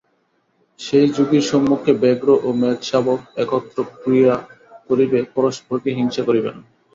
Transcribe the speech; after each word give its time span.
সেই 0.79 1.07
যোগীর 1.15 1.43
সম্মুখে 1.43 1.91
ব্যাঘ্র 2.01 2.27
ও 2.39 2.59
মেঘ-শাবক 2.61 3.19
একত্র 3.43 3.77
ক্রীড়া 3.95 4.35
করিবে, 4.87 5.19
পরস্পরকে 5.35 5.89
হিংসা 5.97 6.23
করিবে 6.27 6.49
না। 6.55 6.61